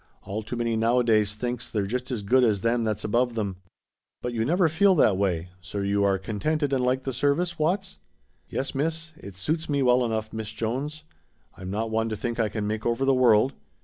"All 0.23 0.41
too 0.41 0.55
many 0.55 0.75
nowadays 0.75 1.35
thinks 1.35 1.69
they're 1.69 1.85
just 1.85 2.09
as 2.09 2.23
good 2.23 2.43
as 2.43 2.61
them 2.61 2.83
that's 2.83 3.03
above 3.03 3.35
them." 3.35 3.57
"But 4.23 4.33
you 4.33 4.43
never 4.43 4.67
feel 4.67 4.95
that 4.95 5.15
way, 5.15 5.49
so 5.61 5.77
you 5.81 6.03
are 6.03 6.17
contented 6.17 6.73
and 6.73 6.83
like 6.83 7.03
the 7.03 7.13
service, 7.13 7.59
Watts?" 7.59 7.99
"Yes, 8.49 8.73
Miss. 8.73 9.13
It 9.17 9.35
suits 9.35 9.69
me 9.69 9.83
well 9.83 10.03
enough, 10.03 10.33
Miss 10.33 10.51
Jones. 10.53 11.03
I'm 11.55 11.69
not 11.69 11.91
one 11.91 12.09
to 12.09 12.17
think 12.17 12.39
I 12.39 12.49
can 12.49 12.65
make 12.65 12.83
over 12.83 13.05
the 13.05 13.13
world. 13.13 13.53